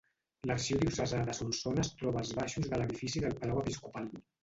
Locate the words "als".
2.25-2.35